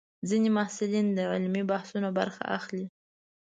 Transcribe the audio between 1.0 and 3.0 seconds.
د علمي بحثونو برخه اخلي.